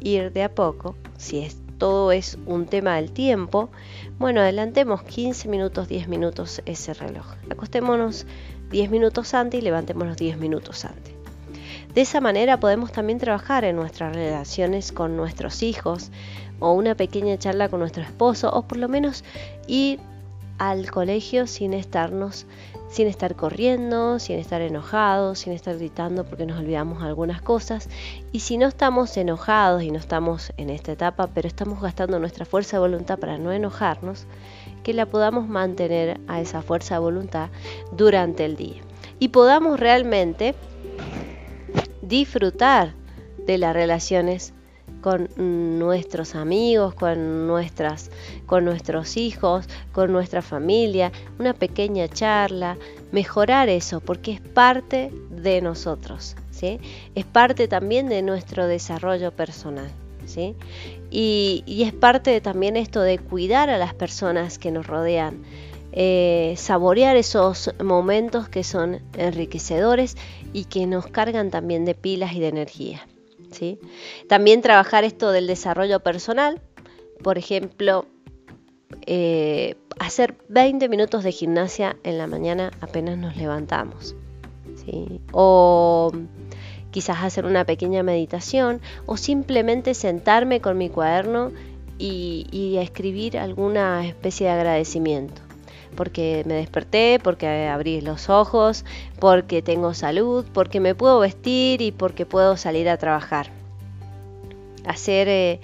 ir 0.00 0.32
de 0.32 0.42
a 0.42 0.54
poco, 0.54 0.96
si 1.16 1.40
es, 1.40 1.56
todo 1.78 2.12
es 2.12 2.38
un 2.46 2.66
tema 2.66 2.96
del 2.96 3.10
tiempo, 3.10 3.70
bueno, 4.18 4.40
adelantemos 4.40 5.02
15 5.02 5.48
minutos, 5.48 5.88
10 5.88 6.08
minutos 6.08 6.62
ese 6.66 6.94
reloj. 6.94 7.26
Acostémonos 7.50 8.26
10 8.70 8.90
minutos 8.90 9.34
antes 9.34 9.60
y 9.60 9.64
levantémonos 9.64 10.16
10 10.16 10.38
minutos 10.38 10.84
antes. 10.84 11.14
De 11.94 12.00
esa 12.00 12.20
manera 12.20 12.58
podemos 12.58 12.90
también 12.90 13.18
trabajar 13.18 13.64
en 13.64 13.76
nuestras 13.76 14.14
relaciones 14.14 14.90
con 14.90 15.16
nuestros 15.16 15.62
hijos 15.62 16.10
o 16.58 16.72
una 16.72 16.96
pequeña 16.96 17.38
charla 17.38 17.68
con 17.68 17.80
nuestro 17.80 18.02
esposo 18.02 18.50
o 18.52 18.62
por 18.62 18.78
lo 18.78 18.88
menos 18.88 19.24
ir 19.68 20.00
al 20.58 20.90
colegio 20.90 21.46
sin 21.46 21.74
estarnos 21.74 22.46
sin 22.94 23.08
estar 23.08 23.34
corriendo, 23.34 24.20
sin 24.20 24.38
estar 24.38 24.60
enojados, 24.60 25.40
sin 25.40 25.52
estar 25.52 25.76
gritando 25.76 26.24
porque 26.24 26.46
nos 26.46 26.60
olvidamos 26.60 27.02
algunas 27.02 27.42
cosas. 27.42 27.88
Y 28.30 28.38
si 28.38 28.56
no 28.56 28.68
estamos 28.68 29.16
enojados 29.16 29.82
y 29.82 29.90
no 29.90 29.98
estamos 29.98 30.52
en 30.58 30.70
esta 30.70 30.92
etapa, 30.92 31.28
pero 31.34 31.48
estamos 31.48 31.82
gastando 31.82 32.20
nuestra 32.20 32.44
fuerza 32.44 32.76
de 32.76 32.82
voluntad 32.82 33.18
para 33.18 33.36
no 33.36 33.50
enojarnos, 33.50 34.26
que 34.84 34.94
la 34.94 35.06
podamos 35.06 35.48
mantener 35.48 36.20
a 36.28 36.40
esa 36.40 36.62
fuerza 36.62 36.94
de 36.94 37.00
voluntad 37.00 37.48
durante 37.90 38.44
el 38.44 38.54
día. 38.54 38.80
Y 39.18 39.28
podamos 39.28 39.80
realmente 39.80 40.54
disfrutar 42.00 42.94
de 43.38 43.58
las 43.58 43.74
relaciones 43.74 44.54
con 45.04 45.28
nuestros 45.36 46.34
amigos, 46.34 46.94
con, 46.94 47.46
nuestras, 47.46 48.10
con 48.46 48.64
nuestros 48.64 49.18
hijos, 49.18 49.68
con 49.92 50.10
nuestra 50.10 50.40
familia, 50.40 51.12
una 51.38 51.52
pequeña 51.52 52.08
charla, 52.08 52.78
mejorar 53.12 53.68
eso, 53.68 54.00
porque 54.00 54.32
es 54.32 54.40
parte 54.40 55.12
de 55.28 55.60
nosotros, 55.60 56.36
¿sí? 56.50 56.80
es 57.14 57.26
parte 57.26 57.68
también 57.68 58.08
de 58.08 58.22
nuestro 58.22 58.66
desarrollo 58.66 59.30
personal. 59.30 59.90
¿sí? 60.24 60.56
Y, 61.10 61.82
es 61.86 61.92
parte 61.92 62.40
también 62.40 62.78
esto 62.78 63.02
de 63.02 63.18
cuidar 63.18 63.68
a 63.68 63.76
las 63.76 63.92
personas 63.92 64.58
que 64.58 64.70
nos 64.70 64.86
rodean, 64.86 65.42
eh, 65.92 66.54
saborear 66.56 67.14
esos 67.16 67.74
momentos 67.84 68.48
que 68.48 68.64
son 68.64 69.02
enriquecedores 69.18 70.16
y 70.54 70.64
que 70.64 70.86
nos 70.86 71.08
cargan 71.08 71.50
también 71.50 71.84
de 71.84 71.94
pilas 71.94 72.32
y 72.32 72.40
de 72.40 72.48
energía. 72.48 73.06
También 74.28 74.62
trabajar 74.62 75.04
esto 75.04 75.32
del 75.32 75.46
desarrollo 75.46 76.00
personal, 76.00 76.60
por 77.22 77.38
ejemplo, 77.38 78.06
eh, 79.06 79.76
hacer 79.98 80.36
20 80.48 80.88
minutos 80.88 81.24
de 81.24 81.32
gimnasia 81.32 81.96
en 82.02 82.18
la 82.18 82.26
mañana 82.26 82.70
apenas 82.80 83.18
nos 83.18 83.36
levantamos. 83.36 84.16
O 85.32 86.12
quizás 86.90 87.22
hacer 87.22 87.46
una 87.46 87.64
pequeña 87.64 88.02
meditación 88.02 88.80
o 89.06 89.16
simplemente 89.16 89.94
sentarme 89.94 90.60
con 90.60 90.76
mi 90.76 90.90
cuaderno 90.90 91.52
y 91.96 92.76
escribir 92.78 93.38
alguna 93.38 94.06
especie 94.06 94.46
de 94.46 94.52
agradecimiento 94.52 95.43
porque 95.94 96.42
me 96.46 96.54
desperté, 96.54 97.18
porque 97.22 97.68
abrí 97.68 98.00
los 98.00 98.28
ojos, 98.28 98.84
porque 99.18 99.62
tengo 99.62 99.94
salud, 99.94 100.44
porque 100.52 100.80
me 100.80 100.94
puedo 100.94 101.20
vestir 101.20 101.80
y 101.82 101.92
porque 101.92 102.26
puedo 102.26 102.56
salir 102.56 102.88
a 102.88 102.96
trabajar. 102.96 103.48
Hacer, 104.86 105.28
eh, 105.28 105.60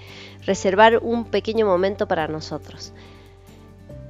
reservar 0.47 0.99
un 1.03 1.25
pequeño 1.25 1.67
momento 1.67 2.09
para 2.09 2.29
nosotros. 2.29 2.93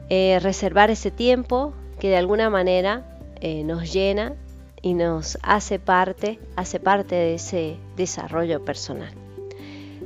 Eh, 0.09 0.39
reservar 0.41 0.91
ese 0.91 1.11
tiempo 1.11 1.73
que 1.99 2.09
de 2.09 2.17
alguna 2.17 2.50
manera 2.50 3.19
eh, 3.41 3.62
nos 3.65 3.93
llena 3.93 4.35
y 4.83 4.95
nos 4.95 5.39
hace 5.43 5.79
parte, 5.79 6.39
hace 6.57 6.81
parte 6.81 7.15
de 7.15 7.35
ese 7.35 7.77
desarrollo 7.97 8.65
personal. 8.65 9.12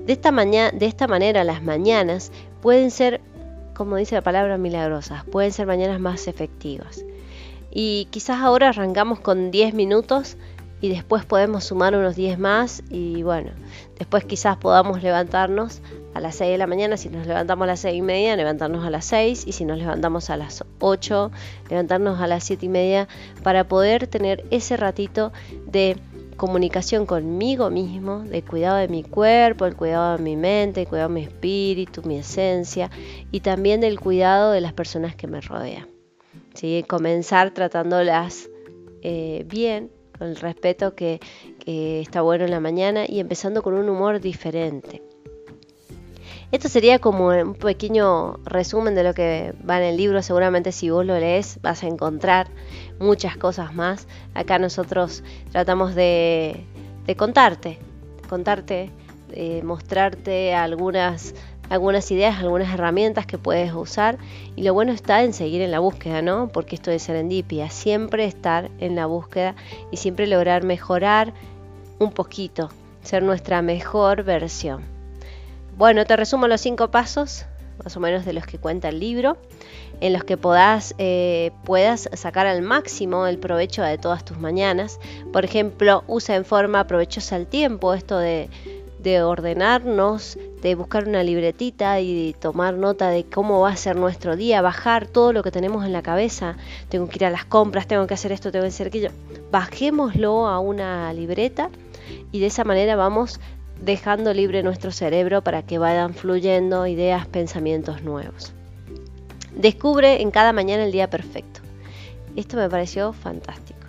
De 0.07 0.13
esta, 0.13 0.31
de 0.33 0.87
esta 0.87 1.07
manera 1.07 1.45
las 1.45 1.63
mañanas 1.63 2.33
pueden 2.61 2.91
ser 2.91 3.21
como 3.75 3.97
dice 3.97 4.15
la 4.15 4.23
palabra, 4.23 4.59
milagrosas. 4.59 5.25
Pueden 5.25 5.53
ser 5.53 5.67
mañanas 5.67 6.01
más 6.01 6.29
efectivas. 6.29 7.05
Y 7.71 8.07
quizás 8.11 8.41
ahora 8.41 8.69
arrancamos 8.69 9.21
con 9.21 9.51
10 9.51 9.75
minutos 9.75 10.37
y 10.81 10.91
después 10.91 11.25
podemos 11.25 11.65
sumar 11.65 11.97
unos 11.97 12.15
10 12.15 12.39
más 12.39 12.83
y 12.91 13.23
bueno, 13.23 13.51
después 13.99 14.25
quizás 14.25 14.59
podamos 14.59 15.03
levantarnos 15.03 15.81
a 16.13 16.21
las 16.21 16.37
6 16.37 16.53
de 16.53 16.59
la 16.59 16.67
mañana, 16.67 16.97
si 16.97 17.09
nos 17.09 17.27
levantamos 17.27 17.65
a 17.65 17.69
las 17.69 17.81
6 17.81 17.97
y 17.97 18.03
media, 18.03 18.37
levantarnos 18.37 18.85
a 18.85 18.91
las 18.91 19.07
6 19.07 19.45
y 19.47 19.53
si 19.53 19.65
nos 19.65 19.79
levantamos 19.79 20.29
a 20.29 20.37
las 20.37 20.63
8, 20.81 21.31
levantarnos 21.71 22.21
a 22.21 22.27
las 22.27 22.45
7 22.45 22.67
y 22.67 22.69
media 22.69 23.09
para 23.43 23.67
poder 23.67 24.07
tener 24.07 24.45
ese 24.51 24.77
ratito 24.77 25.33
de 25.67 25.97
comunicación 26.37 27.07
conmigo 27.07 27.71
mismo, 27.71 28.21
de 28.21 28.43
cuidado 28.43 28.79
de 28.79 28.89
mi 28.89 29.03
cuerpo, 29.03 29.67
el 29.67 29.77
cuidado 29.77 30.17
de 30.17 30.23
mi 30.23 30.37
mente, 30.37 30.83
el 30.83 30.89
cuidado 30.89 31.09
de 31.09 31.15
mi 31.15 31.23
espíritu, 31.23 32.03
mi 32.05 32.19
esencia 32.19 32.91
y 33.31 33.41
también 33.41 33.81
del 33.81 34.01
cuidado 34.01 34.53
de 34.53 34.61
las 34.61 34.73
personas 34.73 35.17
que 35.17 35.27
me 35.27 35.41
rodean. 35.41 35.89
¿Sí? 36.55 36.85
Comenzar 36.89 37.53
tratándolas 37.53 38.49
eh, 39.03 39.45
bien, 39.47 39.91
con 40.19 40.29
el 40.29 40.37
respeto 40.37 40.95
que, 40.95 41.21
que 41.59 42.01
está 42.01 42.23
bueno 42.23 42.45
en 42.45 42.51
la 42.51 42.61
mañana 42.61 43.05
y 43.09 43.21
empezando 43.21 43.63
con 43.63 43.75
un 43.75 43.89
humor 43.89 44.21
diferente. 44.21 45.03
Esto 46.55 46.69
sería 46.69 47.01
como 47.01 47.31
un 47.31 47.57
pequeño 47.57 48.35
resumen 48.45 48.95
de 48.95 49.03
lo 49.03 49.13
que 49.13 49.53
va 49.69 49.79
en 49.79 49.83
el 49.87 49.97
libro. 49.97 50.23
Seguramente 50.23 50.71
si 50.71 50.89
vos 50.89 51.05
lo 51.05 51.19
lees 51.19 51.59
vas 51.63 51.83
a 51.83 51.89
encontrar 51.89 52.47
muchas 53.01 53.37
cosas 53.37 53.75
más. 53.75 54.07
Acá 54.35 54.61
nosotros 54.61 55.25
tratamos 55.51 55.97
de, 55.97 56.65
contarte, 57.17 57.81
contarte, 58.29 58.93
mostrarte 59.65 60.55
algunas, 60.55 61.35
algunas 61.71 62.09
ideas, 62.13 62.39
algunas 62.39 62.73
herramientas 62.73 63.27
que 63.27 63.37
puedes 63.37 63.73
usar. 63.73 64.19
Y 64.55 64.63
lo 64.63 64.75
bueno 64.75 64.93
está 64.93 65.25
en 65.25 65.33
seguir 65.33 65.61
en 65.61 65.73
la 65.73 65.81
búsqueda, 65.81 66.23
¿no? 66.23 66.47
Porque 66.47 66.77
esto 66.77 66.93
es 66.93 67.03
serendipia, 67.03 67.69
siempre 67.69 68.27
estar 68.27 68.71
en 68.79 68.95
la 68.95 69.07
búsqueda 69.07 69.57
y 69.91 69.97
siempre 69.97 70.29
lograr 70.29 70.63
mejorar 70.63 71.35
un 71.99 72.13
poquito, 72.13 72.69
ser 73.03 73.25
nuestra 73.25 73.61
mejor 73.61 74.23
versión. 74.23 74.94
Bueno, 75.77 76.05
te 76.05 76.17
resumo 76.17 76.47
los 76.47 76.61
cinco 76.61 76.93
pasos, 76.93 77.47
más 77.83 77.97
o 77.97 78.01
menos 78.01 78.25
de 78.25 78.33
los 78.33 78.47
que 78.47 78.59
cuenta 78.59 78.91
el 78.91 79.01
libro, 79.01 79.37
en 80.01 80.13
los 80.13 80.23
que 80.23 80.39
eh, 80.99 81.51
puedas 81.65 82.09
sacar 82.13 82.47
al 82.47 82.63
máximo 82.63 83.27
el 83.27 83.39
provecho 83.39 83.83
de 83.83 83.99
todas 83.99 84.25
tus 84.25 84.39
mañanas. 84.39 85.01
Por 85.33 85.45
ejemplo, 85.45 86.05
usa 86.07 86.37
en 86.37 86.45
forma 86.45 86.87
provechosa 86.87 87.37
el 87.37 87.49
tiempo, 87.49 87.93
esto 87.93 88.19
de, 88.19 88.49
ordenarnos, 89.25 90.39
de 90.63 90.77
buscar 90.77 91.09
una 91.09 91.25
libretita 91.25 91.99
y 92.01 92.37
tomar 92.41 92.75
nota 92.75 93.11
de 93.11 93.25
cómo 93.25 93.61
va 93.61 93.71
a 93.71 93.77
ser 93.77 93.97
nuestro 93.97 94.37
día, 94.37 94.63
bajar 94.63 95.09
todo 95.09 95.33
lo 95.33 95.43
que 95.43 95.51
tenemos 95.51 95.85
en 95.85 95.93
la 95.93 96.03
cabeza. 96.03 96.57
Tengo 96.89 97.09
que 97.09 97.17
ir 97.17 97.25
a 97.25 97.31
las 97.31 97.45
compras, 97.45 97.89
tengo 97.89 98.07
que 98.07 98.15
hacer 98.15 98.31
esto, 98.31 98.53
tengo 98.53 98.63
que 98.63 98.69
hacer 98.69 98.87
aquello. 98.87 99.11
Bajémoslo 99.51 100.47
a 100.47 100.61
una 100.61 101.13
libreta 101.13 101.69
y 102.31 102.41
de 102.41 102.47
esa 102.47 102.65
manera 102.65 102.97
vamos 102.97 103.41
dejando 103.81 104.33
libre 104.33 104.63
nuestro 104.63 104.93
cerebro 104.93 105.43
para 105.43 105.63
que 105.63 105.79
vayan 105.79 106.15
fluyendo 106.15 106.87
ideas, 106.87 107.27
pensamientos 107.27 108.03
nuevos. 108.03 108.53
Descubre 109.55 110.21
en 110.23 110.31
cada 110.31 110.53
mañana 110.53 110.85
el 110.85 110.93
día 110.93 111.09
perfecto. 111.11 111.61
Esto 112.37 112.57
me 112.57 112.69
pareció 112.69 113.13
fantástico. 113.13 113.81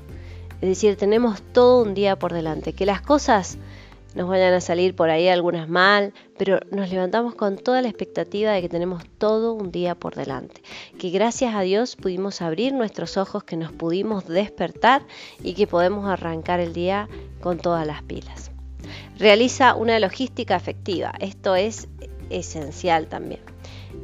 Es 0.62 0.70
decir, 0.70 0.96
tenemos 0.96 1.42
todo 1.42 1.84
un 1.84 1.94
día 1.94 2.18
por 2.18 2.34
delante. 2.34 2.74
Que 2.74 2.86
las 2.86 3.02
cosas 3.02 3.58
nos 4.14 4.30
vayan 4.30 4.54
a 4.54 4.62
salir 4.62 4.96
por 4.96 5.10
ahí 5.10 5.28
algunas 5.28 5.68
mal, 5.68 6.14
pero 6.38 6.60
nos 6.72 6.90
levantamos 6.90 7.36
con 7.36 7.58
toda 7.58 7.82
la 7.82 7.90
expectativa 7.90 8.52
de 8.52 8.62
que 8.62 8.70
tenemos 8.70 9.04
todo 9.18 9.54
un 9.54 9.72
día 9.72 9.96
por 9.96 10.16
delante. 10.16 10.62
Que 10.98 11.10
gracias 11.10 11.54
a 11.56 11.62
Dios 11.62 11.96
pudimos 11.96 12.42
abrir 12.42 12.74
nuestros 12.74 13.18
ojos, 13.18 13.44
que 13.44 13.58
nos 13.58 13.72
pudimos 13.72 14.28
despertar 14.28 15.04
y 15.44 15.54
que 15.54 15.68
podemos 15.68 16.08
arrancar 16.08 16.60
el 16.60 16.74
día 16.74 17.10
con 17.42 17.58
todas 17.58 17.86
las 17.86 18.04
pilas 18.04 18.55
realiza 19.18 19.76
una 19.76 20.00
logística 20.00 20.56
efectiva. 20.56 21.14
Esto 21.20 21.56
es 21.56 21.88
esencial 22.30 23.08
también. 23.08 23.42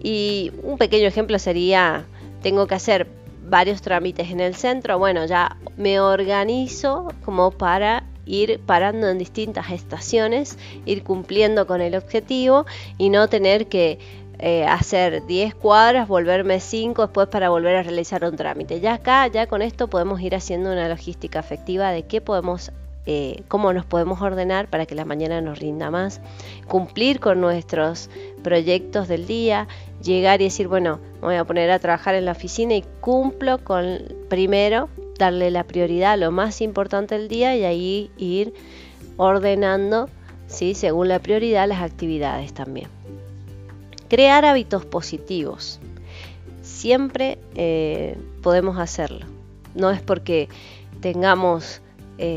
Y 0.03 0.51
un 0.63 0.77
pequeño 0.77 1.07
ejemplo 1.07 1.39
sería, 1.39 2.05
tengo 2.41 2.67
que 2.67 2.75
hacer 2.75 3.07
varios 3.50 3.81
trámites 3.81 4.29
en 4.29 4.39
el 4.39 4.55
centro, 4.55 4.98
bueno, 4.98 5.25
ya 5.25 5.57
me 5.75 6.00
organizo 6.00 7.09
como 7.25 7.51
para 7.51 8.03
ir 8.25 8.59
parando 8.65 9.09
en 9.09 9.17
distintas 9.17 9.72
estaciones, 9.72 10.57
ir 10.85 11.03
cumpliendo 11.03 11.67
con 11.67 11.81
el 11.81 11.96
objetivo 11.96 12.65
y 12.98 13.09
no 13.09 13.27
tener 13.27 13.67
que 13.67 14.00
eh, 14.39 14.65
hacer 14.65 15.25
10 15.25 15.53
cuadras, 15.55 16.07
volverme 16.07 16.59
5 16.59 17.01
después 17.03 17.27
para 17.27 17.50
volver 17.50 17.75
a 17.75 17.83
realizar 17.83 18.24
un 18.24 18.35
trámite. 18.35 18.79
Ya 18.79 18.96
acá, 18.96 19.27
ya 19.27 19.48
con 19.48 19.61
esto 19.61 19.87
podemos 19.87 20.22
ir 20.22 20.33
haciendo 20.33 20.72
una 20.72 20.87
logística 20.87 21.39
efectiva 21.39 21.91
de 21.91 22.03
qué 22.03 22.22
podemos 22.22 22.72
eh, 23.07 23.44
cómo 23.48 23.74
nos 23.74 23.85
podemos 23.85 24.22
ordenar 24.22 24.68
para 24.68 24.85
que 24.85 24.94
la 24.94 25.05
mañana 25.05 25.42
nos 25.42 25.57
rinda 25.57 25.90
más, 25.90 26.22
cumplir 26.68 27.20
con 27.20 27.42
nuestros 27.42 28.09
proyectos 28.44 29.07
del 29.07 29.25
día, 29.25 29.68
llegar 30.03 30.42
y 30.42 30.46
decir, 30.46 30.68
bueno, 30.68 31.00
me 31.16 31.27
voy 31.27 31.35
a 31.35 31.46
poner 31.46 31.72
a 31.72 31.79
trabajar 31.79 32.14
en 32.14 32.25
la 32.25 32.33
oficina 32.33 32.75
y 32.75 32.83
cumplo 33.00 33.64
con 33.64 34.00
primero 34.29 34.90
darle 35.18 35.50
la 35.50 35.64
prioridad 35.64 36.14
a 36.14 36.18
lo 36.18 36.31
más 36.31 36.61
importante 36.61 37.18
del 37.18 37.27
día 37.27 37.55
y 37.55 37.64
ahí 37.64 38.11
ir 38.18 38.53
ordenando, 39.18 40.07
¿sí? 40.48 40.75
según 40.75 41.07
la 41.07 41.20
prioridad, 41.20 41.68
las 41.68 41.81
actividades 41.81 42.53
también. 42.53 42.87
Crear 44.09 44.46
hábitos 44.46 44.85
positivos. 44.85 45.79
Siempre 46.61 47.40
eh, 47.55 48.18
podemos 48.44 48.77
hacerlo. 48.77 49.25
No 49.74 49.90
es 49.90 50.01
porque 50.01 50.50
tengamos 51.01 51.81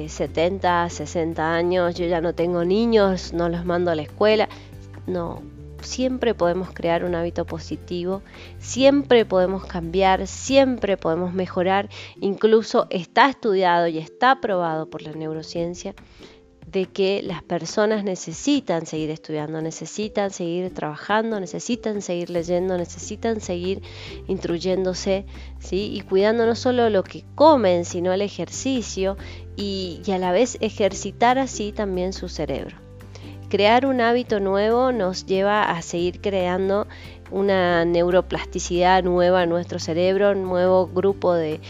70, 0.09 0.87
eh, 0.87 0.91
60 0.91 1.55
años, 1.55 1.95
yo 1.95 2.07
ya 2.07 2.21
no 2.21 2.35
tengo 2.35 2.65
niños, 2.65 3.33
no 3.33 3.49
los 3.49 3.65
mando 3.65 3.91
a 3.91 3.95
la 3.95 4.03
escuela. 4.03 4.49
No, 5.07 5.43
siempre 5.83 6.35
podemos 6.35 6.71
crear 6.73 7.05
un 7.05 7.15
hábito 7.15 7.45
positivo, 7.45 8.23
siempre 8.59 9.25
podemos 9.25 9.67
cambiar, 9.67 10.27
siempre 10.27 10.97
podemos 10.97 11.35
mejorar. 11.35 11.89
Incluso 12.21 12.87
está 12.91 13.29
estudiado 13.29 13.87
y 13.87 13.99
está 13.99 14.41
probado 14.41 14.89
por 14.89 15.03
la 15.03 15.13
neurociencia 15.13 15.95
de 16.67 16.87
que 16.87 17.23
las 17.23 17.43
personas 17.43 18.05
necesitan 18.05 18.87
seguir 18.87 19.11
estudiando, 19.11 19.61
necesitan 19.61 20.31
seguir 20.31 20.73
trabajando, 20.73 21.39
necesitan 21.39 22.03
seguir 22.03 22.31
leyendo, 22.31 22.77
necesitan 22.77 23.41
seguir 23.41 23.83
instruyéndose 24.27 25.27
¿sí? 25.61 25.91
y 25.95 26.01
cuidando 26.01 26.47
no 26.47 26.55
solo 26.55 26.91
lo 26.91 27.03
que 27.05 27.25
comen, 27.35 27.85
sino 27.85 28.13
el 28.13 28.23
ejercicio 28.23 29.17
y, 29.57 30.01
y 30.05 30.11
a 30.13 30.19
la 30.19 30.33
vez 30.33 30.59
ejercitar 30.61 31.39
así 31.39 31.73
también 31.73 32.13
su 32.13 32.29
cerebro. 32.29 32.77
Crear 33.51 33.87
un 33.87 34.01
hábito 34.01 34.41
nuevo 34.41 34.91
nos 34.91 35.27
lleva 35.27 35.71
a 35.71 35.81
seguir 35.83 36.21
creando 36.21 36.89
una 37.31 37.85
neuroplasticidad 37.85 39.05
nueva 39.05 39.45
en 39.45 39.51
nuestro 39.51 39.79
cerebro, 39.79 40.33
un 40.33 40.43
nuevo 40.43 40.89
grupo 40.89 41.35
de 41.35 41.61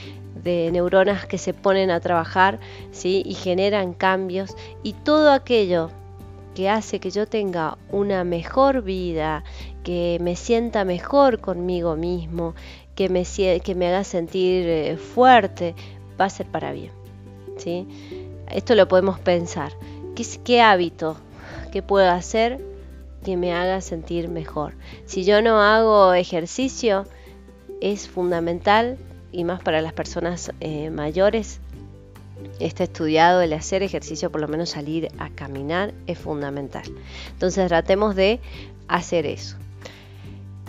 de 0.45 0.71
neuronas 0.71 1.27
que 1.27 1.39
se 1.39 1.55
ponen 1.55 1.91
a 1.91 2.01
trabajar 2.01 2.61
¿sí? 2.93 3.23
y 3.25 3.35
generan 3.35 3.95
cambios 3.95 4.55
y 4.83 4.93
todo 4.93 5.33
aquello 5.33 5.91
que 6.55 6.69
hace 6.69 7.01
que 7.01 7.11
yo 7.11 7.27
tenga 7.27 7.79
una 7.91 8.23
mejor 8.23 8.83
vida, 8.83 9.43
que 9.83 10.19
me 10.21 10.37
sienta 10.37 10.85
mejor 10.85 11.41
conmigo 11.41 11.97
mismo, 11.97 12.55
que 12.95 13.09
me, 13.09 13.25
que 13.25 13.75
me 13.75 13.89
haga 13.89 14.05
sentir 14.05 14.69
eh, 14.69 14.97
fuerte, 14.97 15.75
va 16.21 16.27
a 16.27 16.31
ser 16.31 16.47
para 16.47 16.73
bien. 16.73 16.93
¿sí? 17.57 17.89
Esto 18.51 18.75
lo 18.75 18.87
podemos 18.87 19.19
pensar. 19.19 19.73
¿Qué, 20.45 20.63
hábito 20.63 21.17
que 21.73 21.83
puedo 21.83 22.09
hacer 22.09 22.65
que 23.25 23.37
me 23.37 23.53
haga 23.53 23.81
sentir 23.81 24.29
mejor? 24.29 24.75
Si 25.07 25.25
yo 25.25 25.43
no 25.43 25.61
hago 25.61 26.15
ejercicio, 26.15 27.05
es 27.81 28.09
fundamental 28.09 28.97
y 29.35 29.45
más 29.45 29.61
para 29.63 29.83
las 29.83 29.93
personas 29.93 30.53
eh, 30.61 30.91
mayores, 30.91 31.61
está 32.61 32.85
estudiado 32.85 33.43
el 33.43 33.53
hacer 33.53 33.83
ejercicio, 33.83 34.31
por 34.31 34.41
lo 34.41 34.49
menos 34.49 34.71
salir 34.71 35.09
a 35.19 35.29
caminar, 35.31 35.93
es 36.07 36.19
fundamental. 36.19 36.85
Entonces 37.33 37.67
tratemos 37.69 38.15
de 38.15 38.41
hacer 38.89 39.27
eso. 39.27 39.57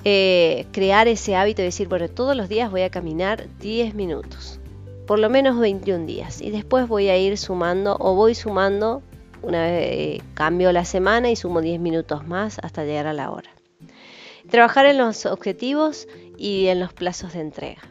Eh, 0.03 0.65
crear 0.71 1.07
ese 1.07 1.35
hábito 1.35 1.61
de 1.61 1.67
decir, 1.67 1.87
bueno, 1.87 2.07
todos 2.09 2.35
los 2.35 2.49
días 2.49 2.69
voy 2.71 2.81
a 2.81 2.89
caminar 2.89 3.47
10 3.59 3.95
minutos, 3.95 4.59
por 5.07 5.19
lo 5.19 5.29
menos 5.29 5.59
21 5.59 6.05
días, 6.05 6.41
y 6.41 6.51
después 6.51 6.87
voy 6.87 7.09
a 7.09 7.17
ir 7.17 7.37
sumando 7.37 7.97
o 7.99 8.15
voy 8.15 8.35
sumando, 8.35 9.01
una 9.41 9.63
vez 9.63 9.81
eh, 9.91 10.21
cambio 10.33 10.71
la 10.71 10.85
semana 10.85 11.29
y 11.29 11.35
sumo 11.35 11.61
10 11.61 11.79
minutos 11.79 12.27
más 12.27 12.59
hasta 12.61 12.83
llegar 12.83 13.07
a 13.07 13.13
la 13.13 13.31
hora. 13.31 13.49
Trabajar 14.49 14.85
en 14.85 14.99
los 14.99 15.25
objetivos 15.25 16.07
y 16.37 16.67
en 16.67 16.79
los 16.79 16.93
plazos 16.93 17.33
de 17.33 17.41
entrega. 17.41 17.81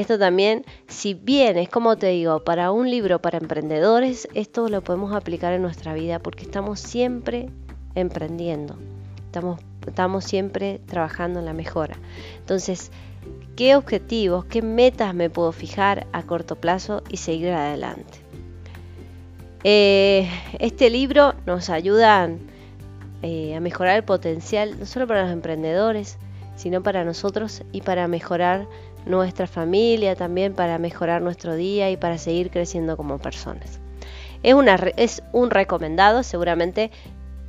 Esto 0.00 0.18
también, 0.18 0.64
si 0.88 1.12
bien 1.12 1.58
es 1.58 1.68
como 1.68 1.98
te 1.98 2.06
digo, 2.06 2.42
para 2.42 2.72
un 2.72 2.90
libro 2.90 3.20
para 3.20 3.36
emprendedores, 3.36 4.28
esto 4.32 4.66
lo 4.70 4.82
podemos 4.82 5.12
aplicar 5.12 5.52
en 5.52 5.60
nuestra 5.60 5.92
vida 5.92 6.20
porque 6.20 6.44
estamos 6.44 6.80
siempre 6.80 7.50
emprendiendo, 7.94 8.78
estamos, 9.26 9.60
estamos 9.86 10.24
siempre 10.24 10.80
trabajando 10.86 11.40
en 11.40 11.44
la 11.44 11.52
mejora. 11.52 11.98
Entonces, 12.38 12.90
¿qué 13.56 13.76
objetivos, 13.76 14.46
qué 14.46 14.62
metas 14.62 15.14
me 15.14 15.28
puedo 15.28 15.52
fijar 15.52 16.06
a 16.12 16.22
corto 16.22 16.56
plazo 16.56 17.02
y 17.10 17.18
seguir 17.18 17.50
adelante? 17.50 18.20
Eh, 19.64 20.30
este 20.60 20.88
libro 20.88 21.34
nos 21.44 21.68
ayuda 21.68 22.30
eh, 23.20 23.54
a 23.54 23.60
mejorar 23.60 23.96
el 23.96 24.04
potencial, 24.04 24.80
no 24.80 24.86
solo 24.86 25.06
para 25.06 25.24
los 25.24 25.32
emprendedores, 25.32 26.16
sino 26.56 26.82
para 26.82 27.04
nosotros 27.04 27.62
y 27.70 27.82
para 27.82 28.08
mejorar 28.08 28.66
nuestra 29.06 29.46
familia, 29.46 30.14
también 30.16 30.54
para 30.54 30.78
mejorar 30.78 31.22
nuestro 31.22 31.54
día 31.54 31.90
y 31.90 31.96
para 31.96 32.18
seguir 32.18 32.50
creciendo 32.50 32.96
como 32.96 33.18
personas. 33.18 33.80
Es, 34.42 34.54
una, 34.54 34.76
es 34.96 35.22
un 35.32 35.50
recomendado, 35.50 36.22
seguramente 36.22 36.90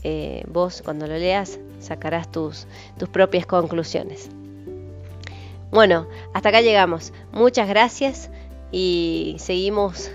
eh, 0.03 0.43
vos 0.47 0.81
cuando 0.83 1.07
lo 1.07 1.17
leas 1.17 1.59
sacarás 1.79 2.31
tus, 2.31 2.67
tus 2.97 3.09
propias 3.09 3.45
conclusiones. 3.45 4.29
Bueno, 5.71 6.07
hasta 6.33 6.49
acá 6.49 6.61
llegamos. 6.61 7.13
Muchas 7.31 7.67
gracias 7.69 8.29
y 8.71 9.35
seguimos, 9.39 10.11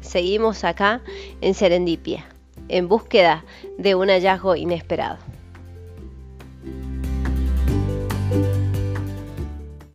seguimos 0.00 0.64
acá 0.64 1.02
en 1.40 1.54
Serendipia, 1.54 2.26
en 2.68 2.88
búsqueda 2.88 3.44
de 3.78 3.94
un 3.94 4.08
hallazgo 4.08 4.54
inesperado. 4.54 5.18